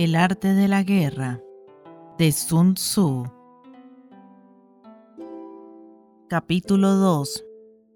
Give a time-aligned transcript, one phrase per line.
[0.00, 1.42] El arte de la guerra
[2.16, 3.30] de Sun Tzu
[6.26, 7.44] Capítulo 2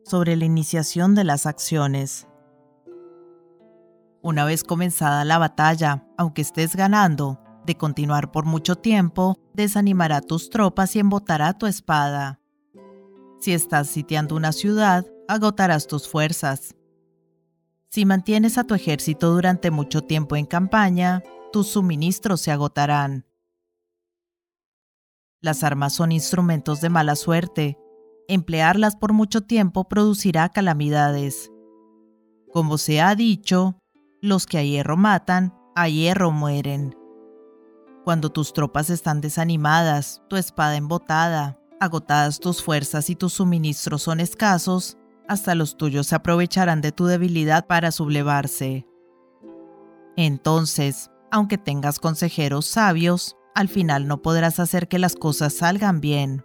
[0.04, 2.28] Sobre la iniciación de las acciones
[4.20, 10.50] Una vez comenzada la batalla, aunque estés ganando, de continuar por mucho tiempo, desanimará tus
[10.50, 12.38] tropas y embotará tu espada.
[13.40, 16.74] Si estás sitiando una ciudad, agotarás tus fuerzas.
[17.88, 21.22] Si mantienes a tu ejército durante mucho tiempo en campaña,
[21.54, 23.26] tus suministros se agotarán.
[25.40, 27.78] Las armas son instrumentos de mala suerte.
[28.26, 31.52] Emplearlas por mucho tiempo producirá calamidades.
[32.52, 33.78] Como se ha dicho,
[34.20, 36.96] los que a hierro matan, a hierro mueren.
[38.02, 44.18] Cuando tus tropas están desanimadas, tu espada embotada, agotadas tus fuerzas y tus suministros son
[44.18, 48.88] escasos, hasta los tuyos se aprovecharán de tu debilidad para sublevarse.
[50.16, 56.44] Entonces, aunque tengas consejeros sabios, al final no podrás hacer que las cosas salgan bien.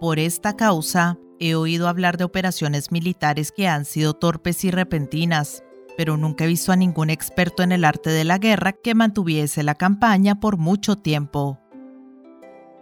[0.00, 5.62] Por esta causa, he oído hablar de operaciones militares que han sido torpes y repentinas,
[5.98, 9.62] pero nunca he visto a ningún experto en el arte de la guerra que mantuviese
[9.62, 11.58] la campaña por mucho tiempo.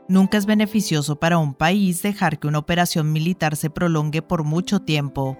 [0.06, 4.78] Nunca es beneficioso para un país dejar que una operación militar se prolongue por mucho
[4.82, 5.36] tiempo.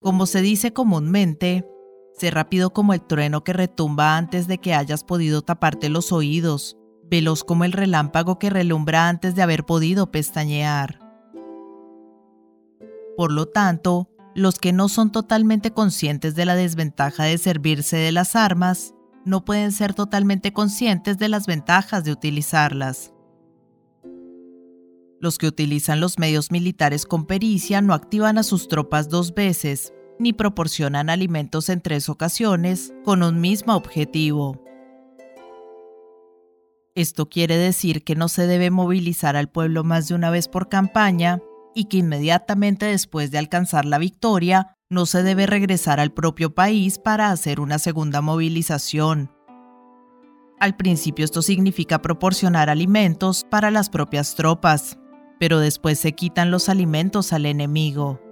[0.00, 1.66] Como se dice comúnmente,
[2.16, 6.78] Sé rápido como el trueno que retumba antes de que hayas podido taparte los oídos,
[7.10, 10.98] veloz como el relámpago que relumbra antes de haber podido pestañear.
[13.16, 18.12] Por lo tanto, los que no son totalmente conscientes de la desventaja de servirse de
[18.12, 18.94] las armas,
[19.24, 23.12] no pueden ser totalmente conscientes de las ventajas de utilizarlas.
[25.20, 29.92] Los que utilizan los medios militares con pericia no activan a sus tropas dos veces,
[30.18, 34.62] ni proporcionan alimentos en tres ocasiones con un mismo objetivo.
[36.94, 40.70] Esto quiere decir que no se debe movilizar al pueblo más de una vez por
[40.70, 41.40] campaña
[41.74, 46.98] y que inmediatamente después de alcanzar la victoria no se debe regresar al propio país
[46.98, 49.30] para hacer una segunda movilización.
[50.58, 54.98] Al principio esto significa proporcionar alimentos para las propias tropas,
[55.38, 58.25] pero después se quitan los alimentos al enemigo.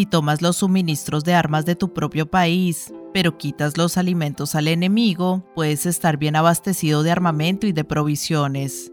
[0.00, 4.68] Si tomas los suministros de armas de tu propio país, pero quitas los alimentos al
[4.68, 8.90] enemigo, puedes estar bien abastecido de armamento y de provisiones.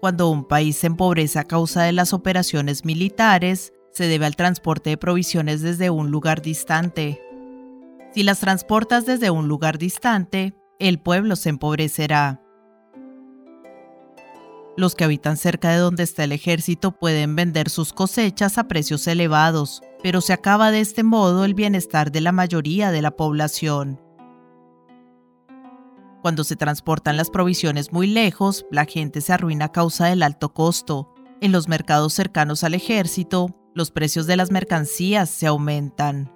[0.00, 4.90] Cuando un país se empobrece a causa de las operaciones militares, se debe al transporte
[4.90, 7.22] de provisiones desde un lugar distante.
[8.12, 12.42] Si las transportas desde un lugar distante, el pueblo se empobrecerá.
[14.76, 19.06] Los que habitan cerca de donde está el ejército pueden vender sus cosechas a precios
[19.06, 24.00] elevados, pero se acaba de este modo el bienestar de la mayoría de la población.
[26.22, 30.54] Cuando se transportan las provisiones muy lejos, la gente se arruina a causa del alto
[30.54, 31.12] costo.
[31.40, 36.32] En los mercados cercanos al ejército, los precios de las mercancías se aumentan.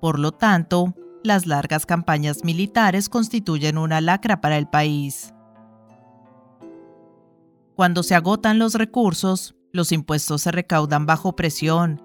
[0.00, 5.33] Por lo tanto, las largas campañas militares constituyen una lacra para el país.
[7.76, 12.00] Cuando se agotan los recursos, los impuestos se recaudan bajo presión.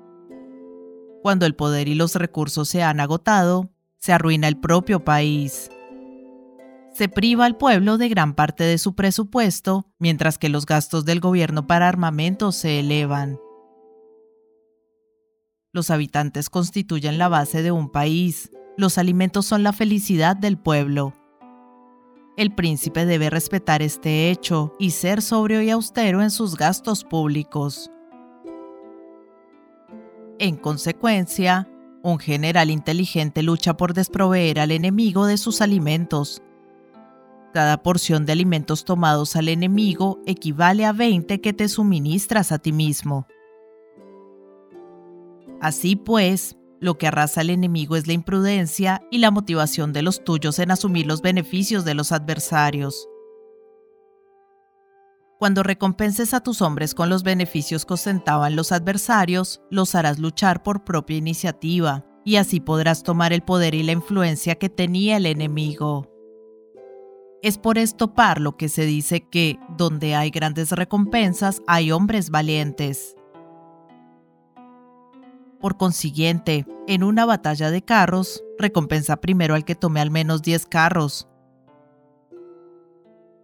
[1.22, 5.70] Cuando el poder y los recursos se han agotado, se arruina el propio país.
[6.92, 11.20] Se priva al pueblo de gran parte de su presupuesto, mientras que los gastos del
[11.20, 13.38] gobierno para armamento se elevan.
[15.72, 18.52] Los habitantes constituyen la base de un país.
[18.76, 21.14] Los alimentos son la felicidad del pueblo.
[22.40, 27.92] El príncipe debe respetar este hecho y ser sobrio y austero en sus gastos públicos.
[30.40, 31.70] En consecuencia,
[32.02, 36.42] un general inteligente lucha por desproveer al enemigo de sus alimentos.
[37.54, 42.72] Cada porción de alimentos tomados al enemigo equivale a 20 que te suministras a ti
[42.72, 43.28] mismo.
[45.60, 50.24] Así pues, lo que arrasa al enemigo es la imprudencia y la motivación de los
[50.24, 53.08] tuyos en asumir los beneficios de los adversarios.
[55.40, 60.64] Cuando recompenses a tus hombres con los beneficios que ostentaban los adversarios, los harás luchar
[60.64, 65.26] por propia iniciativa, y así podrás tomar el poder y la influencia que tenía el
[65.26, 66.10] enemigo.
[67.42, 72.32] Es por esto par lo que se dice que, donde hay grandes recompensas, hay hombres
[72.32, 73.16] valientes.
[75.60, 80.66] Por consiguiente, en una batalla de carros, recompensa primero al que tome al menos 10
[80.68, 81.28] carros.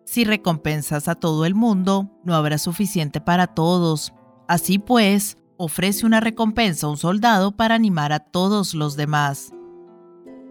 [0.06, 4.14] Si recompensas a todo el mundo, no habrá suficiente para todos.
[4.48, 9.52] Así pues, ofrece una recompensa a un soldado para animar a todos los demás.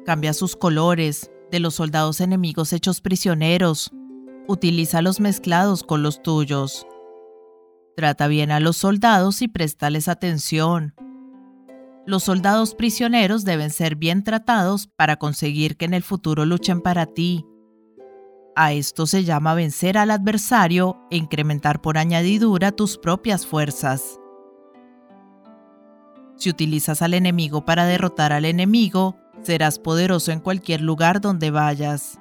[0.04, 3.90] Cambia sus colores de los soldados enemigos hechos prisioneros.
[4.48, 6.86] Utiliza los mezclados con los tuyos.
[7.96, 10.94] Trata bien a los soldados y préstales atención.
[12.06, 17.06] Los soldados prisioneros deben ser bien tratados para conseguir que en el futuro luchen para
[17.06, 17.46] ti.
[18.54, 24.20] A esto se llama vencer al adversario e incrementar por añadidura tus propias fuerzas.
[26.36, 32.20] Si utilizas al enemigo para derrotar al enemigo, serás poderoso en cualquier lugar donde vayas.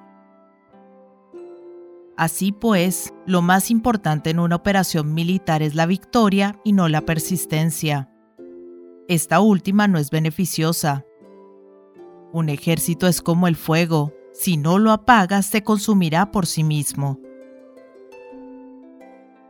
[2.15, 7.01] Así pues, lo más importante en una operación militar es la victoria y no la
[7.01, 8.12] persistencia.
[9.07, 11.05] Esta última no es beneficiosa.
[12.31, 17.19] Un ejército es como el fuego, si no lo apagas se consumirá por sí mismo.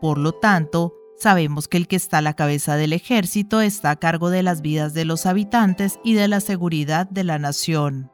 [0.01, 3.95] Por lo tanto, sabemos que el que está a la cabeza del ejército está a
[3.95, 8.12] cargo de las vidas de los habitantes y de la seguridad de la nación.